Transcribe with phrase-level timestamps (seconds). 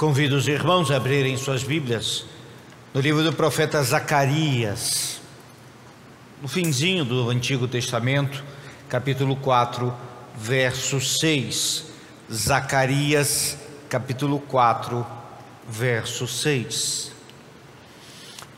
[0.00, 2.24] Convido os irmãos a abrirem suas Bíblias
[2.94, 5.20] no livro do profeta Zacarias,
[6.40, 8.42] no finzinho do Antigo Testamento,
[8.88, 9.94] capítulo 4,
[10.34, 11.84] verso 6.
[12.32, 13.58] Zacarias,
[13.90, 15.06] capítulo 4,
[15.68, 17.12] verso 6.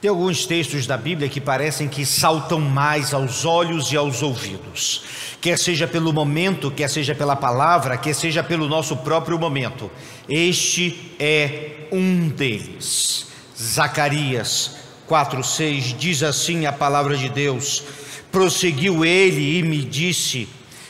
[0.02, 5.04] Tem alguns textos da Bíblia que parecem que saltam mais aos olhos e aos ouvidos,
[5.40, 9.88] quer seja pelo momento, quer seja pela palavra, quer seja pelo nosso próprio momento.
[10.28, 13.28] Este é um deles.
[13.56, 14.74] Zacarias
[15.08, 17.84] 4:6 diz assim a palavra de Deus:
[18.32, 20.48] Prosseguiu ele e me disse: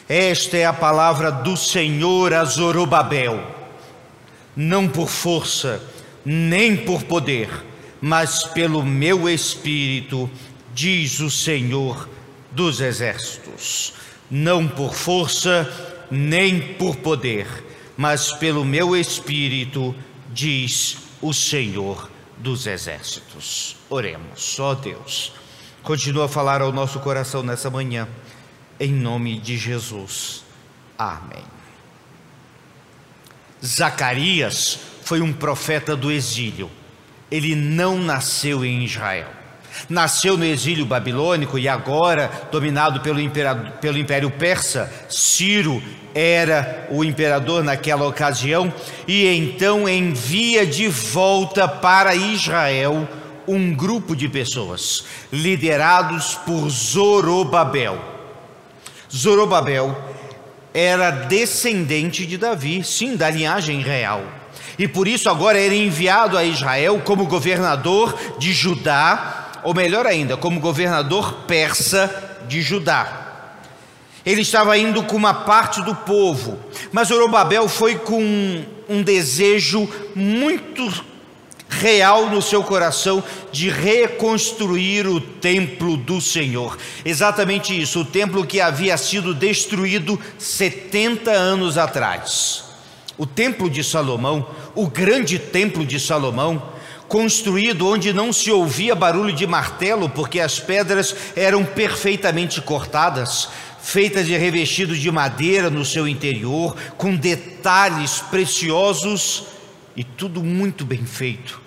[0.09, 3.45] Esta é a palavra do Senhor a Zorobabel,
[4.57, 5.83] não por força,
[6.25, 7.51] nem por poder,
[8.03, 10.29] mas pelo meu espírito,
[10.75, 12.09] diz o Senhor
[12.51, 13.95] dos exércitos.
[14.29, 15.71] Não por força,
[16.11, 17.47] nem por poder,
[17.97, 19.95] mas pelo meu espírito,
[20.33, 23.77] diz o Senhor dos exércitos.
[23.89, 25.33] Oremos, ó Deus,
[25.85, 28.09] continua a falar ao nosso coração nessa manhã,
[28.81, 30.45] em nome de Jesus.
[30.99, 31.45] Amém.
[33.65, 36.69] Zacarias foi um profeta do exílio,
[37.33, 39.29] ele não nasceu em Israel.
[39.89, 43.19] Nasceu no exílio babilônico e agora, dominado pelo,
[43.81, 45.83] pelo Império Persa, Ciro
[46.15, 48.71] era o imperador naquela ocasião,
[49.09, 53.09] e então envia de volta para Israel
[53.49, 57.99] um grupo de pessoas, liderados por Zorobabel.
[59.11, 59.97] Zorobabel
[60.75, 64.42] era descendente de Davi, sim, da linhagem real.
[64.79, 70.37] E por isso agora era enviado a Israel como governador de Judá, ou melhor ainda,
[70.37, 73.21] como governador persa de Judá.
[74.25, 76.59] Ele estava indo com uma parte do povo,
[76.93, 80.89] mas Zorobabel foi com um desejo muito
[81.69, 86.79] real no seu coração de reconstruir o templo do Senhor.
[87.05, 92.72] Exatamente isso, o templo que havia sido destruído 70 anos atrás.
[93.23, 94.45] O templo de Salomão,
[94.75, 96.61] o grande templo de Salomão,
[97.07, 103.49] construído onde não se ouvia barulho de martelo, porque as pedras eram perfeitamente cortadas,
[103.81, 109.45] feitas de revestidos de madeira no seu interior, com detalhes preciosos
[109.95, 111.61] e tudo muito bem feito.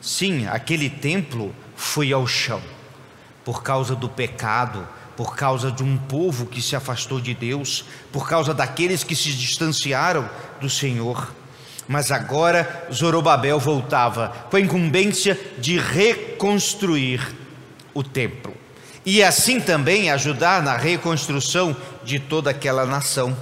[0.00, 2.60] Sim, aquele templo foi ao chão
[3.44, 8.28] por causa do pecado, por causa de um povo que se afastou de Deus, por
[8.28, 10.28] causa daqueles que se distanciaram
[10.60, 11.32] do Senhor.
[11.88, 17.34] Mas agora Zorobabel voltava com a incumbência de reconstruir
[17.94, 18.54] o templo
[19.06, 23.36] e assim também ajudar na reconstrução de toda aquela nação.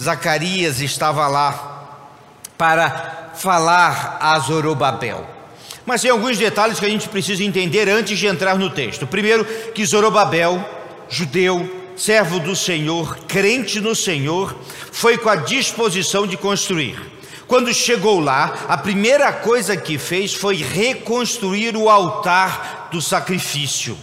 [0.00, 2.10] Zacarias estava lá
[2.56, 5.28] para falar a Zorobabel.
[5.84, 9.06] Mas tem alguns detalhes que a gente precisa entender antes de entrar no texto.
[9.06, 9.44] Primeiro,
[9.74, 10.64] que Zorobabel,
[11.08, 14.56] judeu, servo do Senhor, crente no Senhor,
[14.92, 17.14] foi com a disposição de construir.
[17.46, 23.96] Quando chegou lá, a primeira coisa que fez foi reconstruir o altar do sacrifício.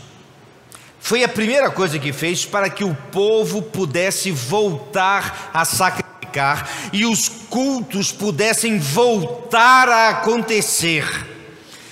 [0.99, 7.05] Foi a primeira coisa que fez para que o povo pudesse voltar a sacrificar e
[7.05, 11.05] os cultos pudessem voltar a acontecer.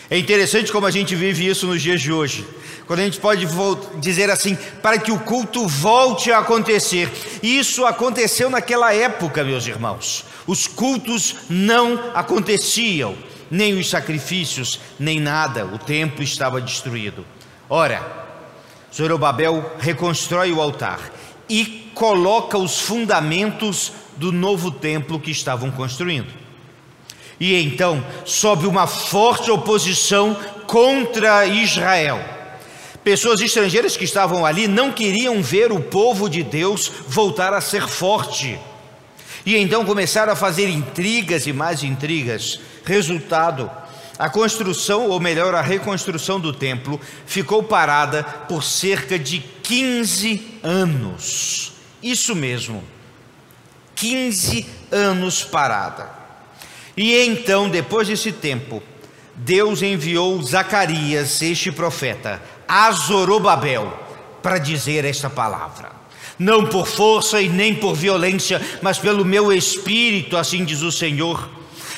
[0.09, 2.47] É interessante como a gente vive isso nos dias de hoje.
[2.89, 3.47] Quando a gente pode
[3.99, 7.07] dizer assim, para que o culto volte a acontecer.
[7.43, 10.25] Isso aconteceu naquela época, meus irmãos.
[10.47, 13.15] Os cultos não aconteciam,
[13.51, 15.67] nem os sacrifícios, nem nada.
[15.67, 17.23] O templo estava destruído.
[17.69, 18.01] Ora,
[18.91, 21.11] Zorobabel reconstrói o altar
[21.47, 26.33] e coloca os fundamentos do novo templo que estavam construindo.
[27.39, 30.35] E então sobe uma forte oposição
[30.65, 32.38] contra Israel.
[33.09, 37.87] Pessoas estrangeiras que estavam ali não queriam ver o povo de Deus voltar a ser
[37.87, 38.59] forte.
[39.43, 42.59] E então começaram a fazer intrigas e mais intrigas.
[42.85, 43.67] Resultado:
[44.19, 51.71] a construção, ou melhor, a reconstrução do templo, ficou parada por cerca de 15 anos.
[52.03, 52.83] Isso mesmo,
[53.95, 56.11] 15 anos parada.
[56.95, 58.83] E então, depois desse tempo,
[59.35, 62.39] Deus enviou Zacarias, este profeta,
[62.69, 63.91] a Zorobabel,
[64.43, 65.91] para dizer esta palavra.
[66.37, 71.49] Não por força e nem por violência, mas pelo meu espírito, assim diz o Senhor.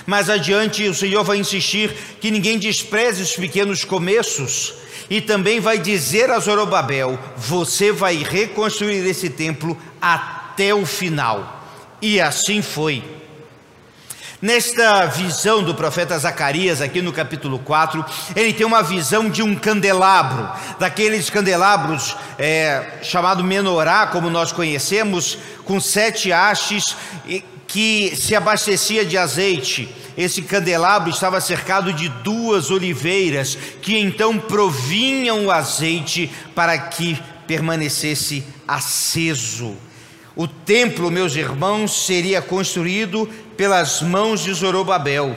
[0.07, 4.73] Mais adiante, o Senhor vai insistir que ninguém despreze os pequenos começos,
[5.09, 11.67] e também vai dizer a Zorobabel: Você vai reconstruir esse templo até o final.
[12.01, 13.03] E assim foi.
[14.41, 18.03] Nesta visão do profeta Zacarias, aqui no capítulo 4,
[18.35, 20.49] ele tem uma visão de um candelabro,
[20.79, 26.97] daqueles candelabros é, chamado menorá, como nós conhecemos, com sete hastes,
[27.67, 29.87] que se abastecia de azeite.
[30.17, 38.43] Esse candelabro estava cercado de duas oliveiras, que então provinham o azeite para que permanecesse
[38.67, 39.77] aceso.
[40.35, 43.29] O templo, meus irmãos, seria construído
[43.61, 45.35] pelas mãos de Zorobabel.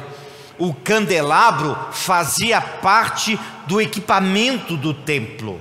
[0.58, 5.60] O candelabro fazia parte do equipamento do templo,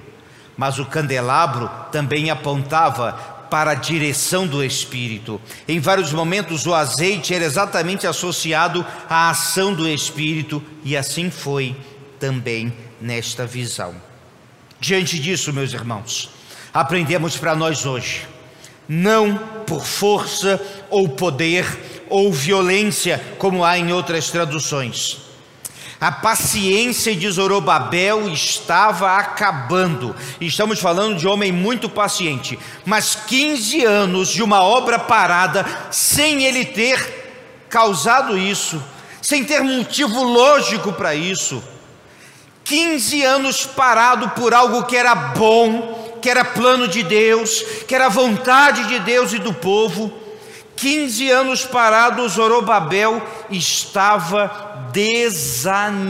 [0.56, 3.12] mas o candelabro também apontava
[3.52, 5.42] para a direção do Espírito.
[5.68, 11.76] Em vários momentos, o azeite era exatamente associado à ação do Espírito, e assim foi
[12.18, 12.72] também
[13.02, 13.94] nesta visão.
[14.80, 16.30] Diante disso, meus irmãos,
[16.74, 18.26] aprendemos para nós hoje
[18.88, 25.18] não por força ou poder ou violência, como há em outras traduções.
[26.00, 30.16] A paciência de Zorobabel estava acabando.
[30.40, 36.66] Estamos falando de homem muito paciente, mas 15 anos de uma obra parada, sem ele
[36.66, 38.80] ter causado isso,
[39.20, 41.64] sem ter motivo lógico para isso.
[42.64, 48.08] 15 anos parado por algo que era bom, que era plano de Deus, que era
[48.08, 50.22] vontade de Deus e do povo.
[50.76, 56.04] 15 anos parado, Zorobabel estava desanimando.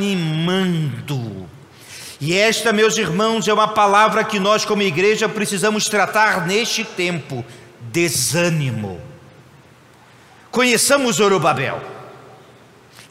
[2.20, 7.44] E esta, meus irmãos, é uma palavra que nós, como igreja, precisamos tratar neste tempo:
[7.82, 9.02] desânimo.
[10.50, 11.82] Conheçamos Zorobabel.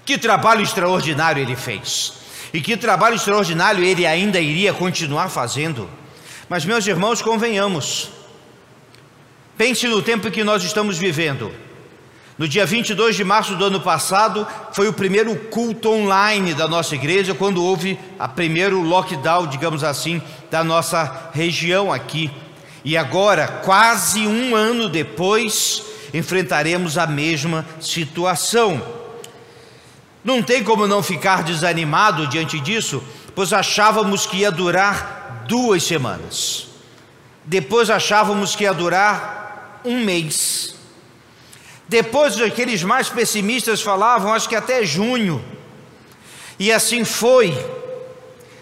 [0.05, 2.15] Que trabalho extraordinário ele fez.
[2.53, 5.89] E que trabalho extraordinário ele ainda iria continuar fazendo.
[6.49, 8.11] Mas, meus irmãos, convenhamos,
[9.63, 11.53] pense no tempo que nós estamos vivendo.
[12.37, 16.97] No dia 22 de março do ano passado, foi o primeiro culto online da nossa
[16.97, 20.21] igreja, quando houve a primeiro lockdown, digamos assim,
[20.51, 22.29] da nossa região aqui.
[22.85, 28.83] E agora, quase um ano depois, enfrentaremos a mesma situação.
[30.25, 33.01] Não tem como não ficar desanimado diante disso,
[33.33, 36.67] pois achávamos que ia durar duas semanas.
[37.45, 39.42] Depois achávamos que ia durar
[39.85, 40.75] um mês.
[41.89, 45.45] Depois aqueles mais pessimistas falavam, acho que até junho.
[46.59, 47.55] E assim foi.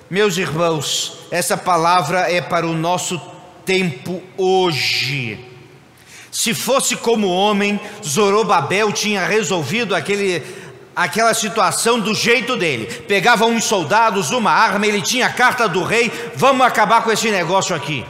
[0.08, 3.20] Meus irmãos, essa palavra é para o nosso
[3.64, 5.38] tempo hoje.
[6.32, 10.42] Se fosse como homem, Zorobabel tinha resolvido aquele
[10.94, 12.86] aquela situação do jeito dele.
[13.06, 17.30] Pegava uns soldados, uma arma, ele tinha a carta do rei, vamos acabar com esse
[17.30, 18.04] negócio aqui.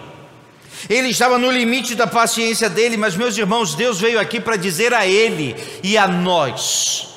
[0.88, 4.94] Ele estava no limite da paciência dele, mas meus irmãos, Deus veio aqui para dizer
[4.94, 7.08] a ele e a nós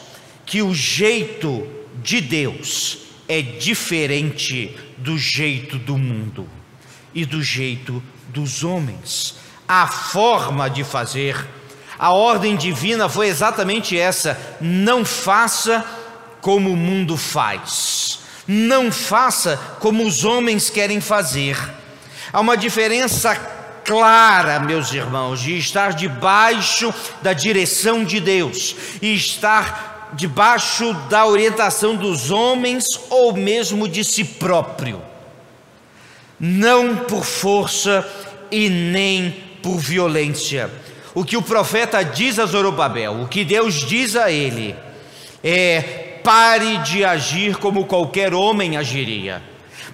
[0.45, 1.67] que o jeito
[2.01, 6.47] de Deus é diferente do jeito do mundo
[7.13, 9.35] e do jeito dos homens.
[9.67, 11.47] A forma de fazer
[11.97, 15.85] a ordem divina foi exatamente essa: não faça
[16.41, 21.57] como o mundo faz, não faça como os homens querem fazer.
[22.33, 23.35] Há uma diferença
[23.85, 31.95] clara, meus irmãos, de estar debaixo da direção de Deus e estar debaixo da orientação
[31.95, 34.99] dos homens ou mesmo de si próprio.
[36.39, 38.05] Não por força
[38.51, 40.69] e nem por violência
[41.13, 44.75] o que o profeta diz a Zorobabel, o que Deus diz a ele,
[45.43, 49.41] é: pare de agir como qualquer homem agiria.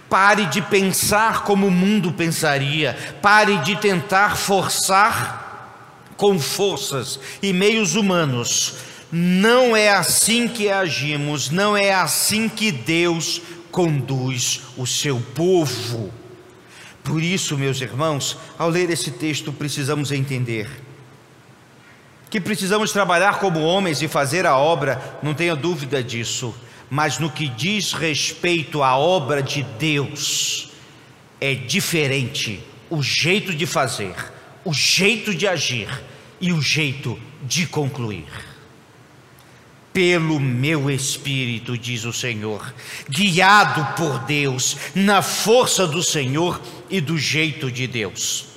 [0.10, 2.98] Pare de pensar como o mundo pensaria.
[3.22, 8.76] Pare de tentar forçar com forças e meios humanos.
[9.12, 16.12] Não é assim que agimos, não é assim que Deus conduz o seu povo.
[17.04, 20.70] Por isso, meus irmãos, ao ler esse texto, precisamos entender
[22.30, 26.54] que precisamos trabalhar como homens e fazer a obra, não tenha dúvida disso,
[26.90, 30.72] mas no que diz respeito à obra de Deus,
[31.40, 34.16] é diferente o jeito de fazer,
[34.66, 35.90] o jeito de agir
[36.42, 38.26] e o jeito de concluir.
[39.94, 42.74] Pelo meu espírito, diz o Senhor,
[43.10, 48.49] guiado por Deus, na força do Senhor e do jeito de Deus.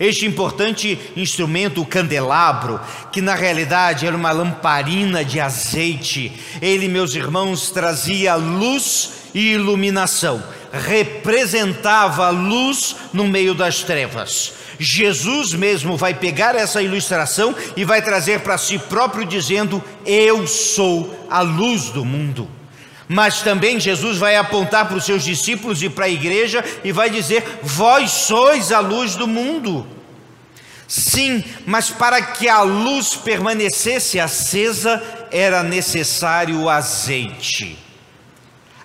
[0.00, 2.80] Este importante instrumento, o candelabro,
[3.12, 10.42] que na realidade era uma lamparina de azeite, ele, meus irmãos, trazia luz e iluminação,
[10.72, 14.54] representava luz no meio das trevas.
[14.78, 21.26] Jesus mesmo vai pegar essa ilustração e vai trazer para si próprio, dizendo: Eu sou
[21.30, 22.48] a luz do mundo.
[23.12, 27.10] Mas também Jesus vai apontar para os seus discípulos e para a igreja e vai
[27.10, 29.86] dizer: Vós sois a luz do mundo.
[30.88, 37.78] Sim, mas para que a luz permanecesse acesa era necessário o azeite.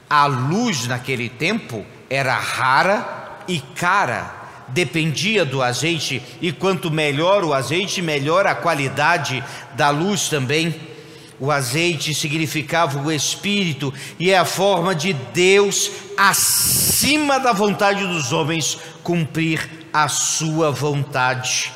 [0.10, 4.34] A luz naquele tempo era rara e cara,
[4.68, 9.42] dependia do azeite, e quanto melhor o azeite, melhor a qualidade
[9.74, 10.97] da luz também.
[11.40, 18.34] O azeite significava o Espírito e é a forma de Deus, acima da vontade dos
[18.34, 21.72] homens, cumprir a sua vontade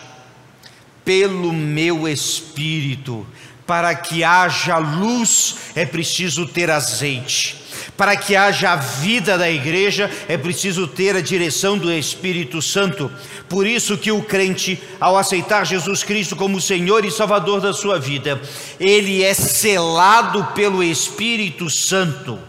[1.05, 3.25] pelo meu espírito.
[3.67, 7.61] Para que haja luz é preciso ter azeite.
[8.01, 13.11] Para que haja a vida da igreja é preciso ter a direção do Espírito Santo.
[13.47, 17.99] Por isso que o crente, ao aceitar Jesus Cristo como Senhor e Salvador da sua
[17.99, 18.41] vida,
[18.79, 22.39] ele é selado pelo Espírito Santo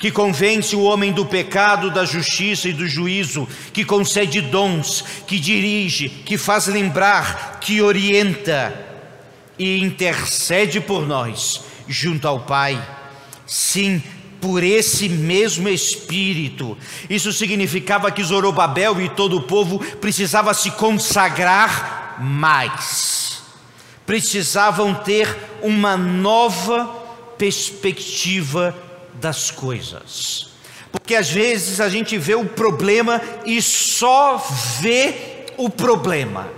[0.00, 5.38] que convence o homem do pecado, da justiça e do juízo, que concede dons, que
[5.38, 8.74] dirige, que faz lembrar, que orienta
[9.56, 12.84] e intercede por nós junto ao Pai.
[13.46, 14.02] Sim,
[14.40, 16.76] por esse mesmo Espírito.
[17.08, 23.42] Isso significava que Zorobabel e todo o povo precisava se consagrar mais.
[24.06, 25.28] Precisavam ter
[25.62, 26.86] uma nova
[27.36, 28.74] perspectiva
[29.14, 30.48] das coisas.
[30.90, 34.42] Porque às vezes a gente vê o problema e só
[34.80, 36.48] vê o problema.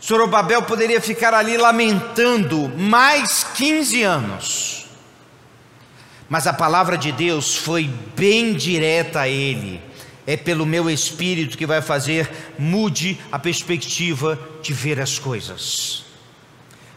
[0.00, 4.79] Sorobabel poderia ficar ali lamentando mais 15 anos.
[6.30, 9.82] Mas a palavra de Deus foi bem direta a ele.
[10.24, 16.04] É pelo meu espírito que vai fazer mude a perspectiva de ver as coisas.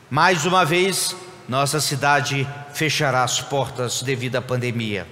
[0.08, 1.16] Mais uma vez,
[1.50, 5.08] nossa cidade fechará as portas devido à pandemia.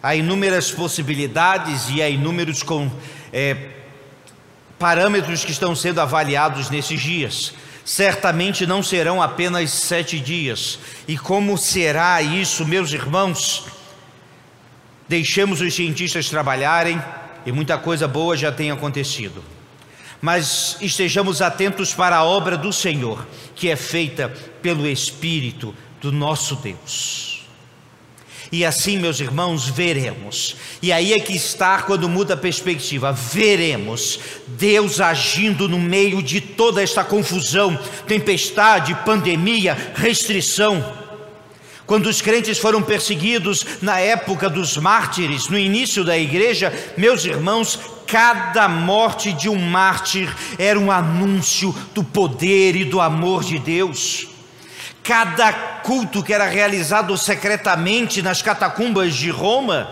[0.00, 2.88] Há inúmeras possibilidades e há inúmeros com,
[3.32, 3.70] é,
[4.78, 7.54] parâmetros que estão sendo avaliados nesses dias.
[7.84, 10.78] Certamente não serão apenas sete dias.
[11.08, 13.66] E como será isso, meus irmãos?
[15.08, 17.02] Deixemos os cientistas trabalharem
[17.44, 19.42] e muita coisa boa já tem acontecido
[20.22, 26.54] mas estejamos atentos para a obra do Senhor, que é feita pelo Espírito do nosso
[26.54, 27.31] Deus.
[28.52, 30.56] E assim, meus irmãos, veremos.
[30.82, 33.10] E aí é que está quando muda a perspectiva.
[33.10, 40.84] Veremos Deus agindo no meio de toda esta confusão, tempestade, pandemia, restrição.
[41.86, 47.80] Quando os crentes foram perseguidos na época dos mártires, no início da igreja, meus irmãos,
[48.06, 54.31] cada morte de um mártir era um anúncio do poder e do amor de Deus.
[55.02, 59.90] Cada culto que era realizado secretamente nas catacumbas de Roma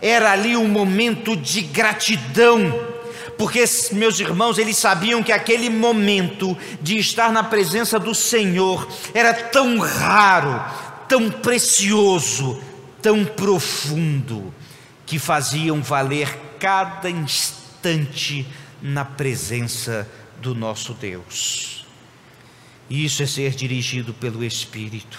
[0.00, 2.78] era ali um momento de gratidão,
[3.38, 9.32] porque, meus irmãos, eles sabiam que aquele momento de estar na presença do Senhor era
[9.32, 10.62] tão raro,
[11.08, 12.62] tão precioso,
[13.00, 14.52] tão profundo,
[15.06, 16.28] que faziam valer
[16.58, 18.46] cada instante
[18.80, 20.08] na presença
[20.40, 21.81] do nosso Deus.
[22.88, 25.18] Isso é ser dirigido pelo Espírito,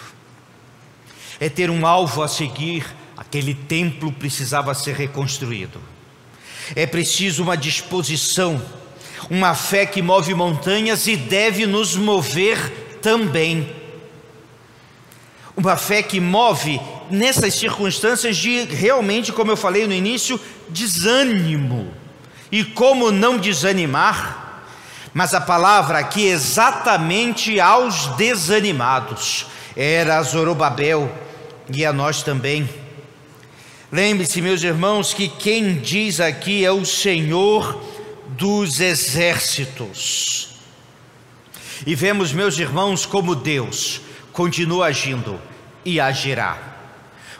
[1.39, 2.85] é ter um alvo a seguir.
[3.15, 5.79] Aquele templo precisava ser reconstruído.
[6.75, 8.61] É preciso uma disposição,
[9.29, 13.69] uma fé que move montanhas e deve nos mover também.
[15.55, 16.79] Uma fé que move
[17.11, 20.39] nessas circunstâncias de realmente, como eu falei no início,
[20.69, 21.93] desânimo.
[22.51, 24.42] E como não desanimar?
[25.13, 29.45] Mas a palavra aqui exatamente aos desanimados.
[29.75, 31.11] Era a Zorobabel
[31.71, 32.67] e a nós também.
[33.91, 37.79] Lembre-se, meus irmãos, que quem diz aqui é o Senhor
[38.29, 40.49] dos exércitos.
[41.85, 44.01] E vemos, meus irmãos, como Deus
[44.31, 45.39] continua agindo
[45.85, 46.57] e agirá.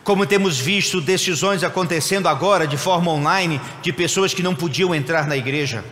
[0.04, 5.28] Como temos visto decisões acontecendo agora de forma online de pessoas que não podiam entrar
[5.28, 5.84] na igreja,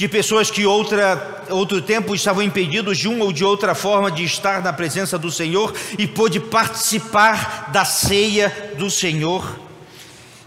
[0.00, 4.24] de pessoas que outra, outro tempo estavam impedidos de uma ou de outra forma de
[4.24, 9.60] estar na presença do Senhor e pôde participar da ceia do Senhor.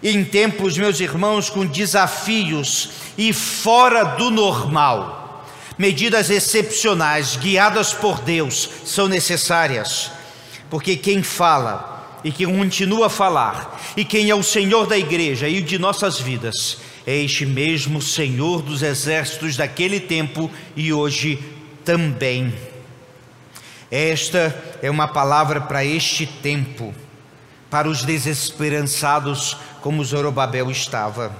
[0.02, 5.46] Em tempos, meus irmãos, com desafios e fora do normal,
[5.78, 10.10] medidas excepcionais, guiadas por Deus, são necessárias,
[10.68, 15.48] porque quem fala e que continua a falar, e quem é o Senhor da igreja
[15.48, 21.40] e de nossas vidas, é este mesmo Senhor dos exércitos daquele tempo e hoje
[21.84, 22.54] também.
[23.92, 26.94] Esta é uma palavra para este tempo,
[27.70, 31.36] para os desesperançados, como Zorobabel estava.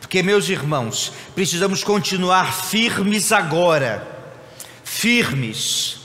[0.00, 4.06] Porque, meus irmãos, precisamos continuar firmes agora,
[4.84, 6.00] firmes,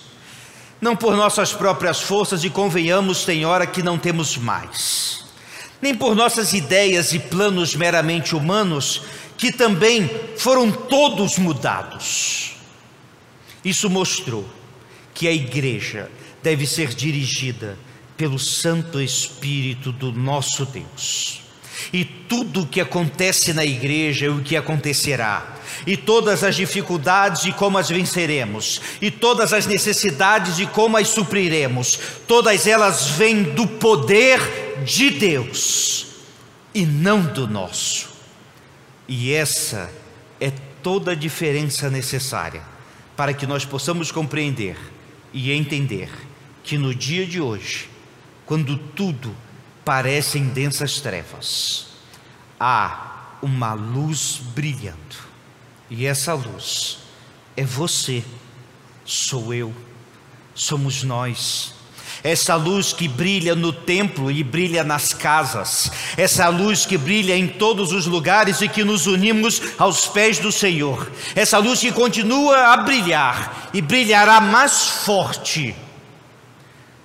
[0.81, 5.02] não por nossas próprias forças, e convenhamos, tem hora que não temos mais,
[5.83, 9.01] nem por nossas ideias e planos meramente humanos,
[9.37, 12.53] que também foram todos mudados.
[13.65, 14.47] Isso mostrou
[15.13, 16.09] que a igreja
[16.41, 17.77] deve ser dirigida
[18.15, 21.41] pelo Santo Espírito do nosso Deus.
[21.91, 27.43] E tudo o que acontece na igreja e o que acontecerá, e todas as dificuldades
[27.43, 33.43] e como as venceremos, e todas as necessidades e como as supriremos, todas elas vêm
[33.43, 36.07] do poder de Deus
[36.73, 38.09] e não do nosso.
[39.07, 39.91] E essa
[40.39, 40.51] é
[40.81, 42.63] toda a diferença necessária
[43.15, 44.77] para que nós possamos compreender
[45.31, 46.09] e entender
[46.63, 47.89] que no dia de hoje,
[48.45, 49.35] quando tudo
[49.83, 51.87] parece em densas trevas,
[52.59, 55.17] há uma luz brilhando.
[55.89, 56.99] E essa luz
[57.55, 58.23] é você,
[59.05, 59.73] sou eu,
[60.55, 61.72] somos nós.
[62.23, 67.49] Essa luz que brilha no templo e brilha nas casas, essa luz que brilha em
[67.49, 72.71] todos os lugares e que nos unimos aos pés do Senhor, essa luz que continua
[72.71, 75.75] a brilhar e brilhará mais forte,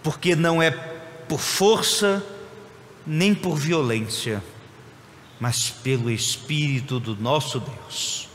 [0.05, 2.25] porque não é por força
[3.05, 4.41] nem por violência,
[5.41, 8.29] mas pelo Espírito do nosso Deus.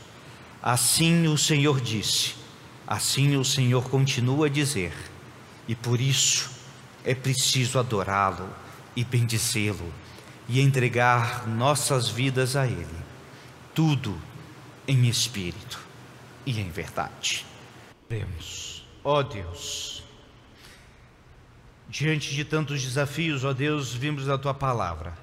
[0.62, 2.34] Assim o Senhor disse,
[2.86, 4.92] assim o Senhor continua a dizer,
[5.66, 6.53] e por isso
[7.04, 8.48] é preciso adorá-lo
[8.96, 9.92] e bendizê-lo
[10.48, 12.86] e entregar nossas vidas a Ele,
[13.74, 14.18] tudo
[14.86, 15.80] em espírito
[16.46, 17.44] e em verdade.
[18.08, 20.02] Oremos, ó Deus,
[21.88, 25.14] diante de tantos desafios, ó Deus, vimos a Tua palavra,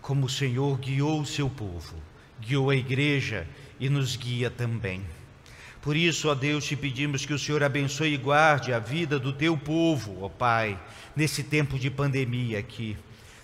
[0.00, 1.96] como o Senhor guiou o seu povo,
[2.40, 3.46] guiou a igreja
[3.80, 5.04] e nos guia também.
[5.86, 9.32] Por isso, ó Deus, te pedimos que o Senhor abençoe e guarde a vida do
[9.32, 10.76] teu povo, ó Pai,
[11.14, 12.96] nesse tempo de pandemia aqui.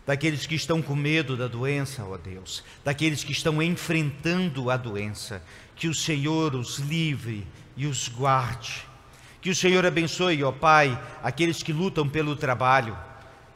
[0.05, 5.41] Daqueles que estão com medo da doença, ó Deus, daqueles que estão enfrentando a doença,
[5.77, 8.89] que o Senhor os livre e os guarde.
[9.41, 12.99] Que o Senhor abençoe, ó Pai, aqueles que lutam pelo trabalho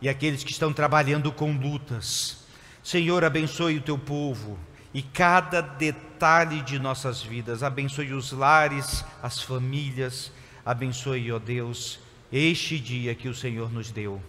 [0.00, 2.44] e aqueles que estão trabalhando com lutas.
[2.84, 4.56] Senhor, abençoe o teu povo
[4.96, 7.62] e cada detalhe de nossas vidas.
[7.62, 10.32] Abençoe os lares, as famílias.
[10.64, 12.00] Abençoe, ó Deus,
[12.32, 14.22] este dia que o Senhor nos deu.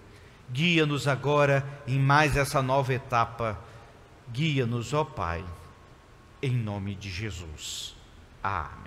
[0.51, 3.57] Guia-nos agora em mais essa nova etapa.
[4.29, 5.41] Guia-nos, ó Pai,
[6.41, 7.95] em nome de Jesus.
[8.43, 8.86] Amém.